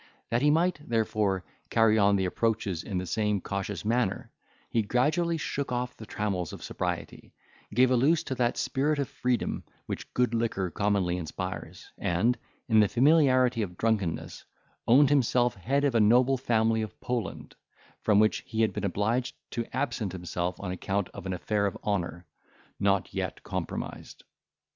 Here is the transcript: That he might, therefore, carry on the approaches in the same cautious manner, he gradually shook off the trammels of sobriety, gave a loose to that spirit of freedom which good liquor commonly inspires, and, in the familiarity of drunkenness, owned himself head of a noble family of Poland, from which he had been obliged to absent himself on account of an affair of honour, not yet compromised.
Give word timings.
That 0.31 0.41
he 0.41 0.49
might, 0.49 0.79
therefore, 0.89 1.43
carry 1.69 1.99
on 1.99 2.15
the 2.15 2.25
approaches 2.25 2.81
in 2.81 2.97
the 2.97 3.05
same 3.05 3.39
cautious 3.39 3.85
manner, 3.85 4.31
he 4.67 4.81
gradually 4.81 5.37
shook 5.37 5.71
off 5.71 5.95
the 5.95 6.07
trammels 6.07 6.51
of 6.51 6.63
sobriety, 6.63 7.35
gave 7.71 7.91
a 7.91 7.95
loose 7.95 8.23
to 8.23 8.33
that 8.33 8.57
spirit 8.57 8.97
of 8.97 9.07
freedom 9.07 9.63
which 9.85 10.11
good 10.15 10.33
liquor 10.33 10.71
commonly 10.71 11.17
inspires, 11.17 11.91
and, 11.99 12.35
in 12.67 12.79
the 12.79 12.87
familiarity 12.87 13.61
of 13.61 13.77
drunkenness, 13.77 14.43
owned 14.87 15.11
himself 15.11 15.53
head 15.53 15.83
of 15.83 15.93
a 15.93 15.99
noble 15.99 16.35
family 16.35 16.81
of 16.81 16.99
Poland, 16.99 17.55
from 18.01 18.17
which 18.17 18.39
he 18.47 18.61
had 18.63 18.73
been 18.73 18.83
obliged 18.85 19.35
to 19.51 19.67
absent 19.71 20.13
himself 20.13 20.59
on 20.59 20.71
account 20.71 21.09
of 21.09 21.27
an 21.27 21.33
affair 21.33 21.67
of 21.67 21.77
honour, 21.83 22.25
not 22.79 23.13
yet 23.13 23.43
compromised. 23.43 24.23